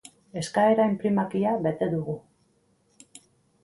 [0.41, 2.19] Eskaera-inprimakia bete dugu.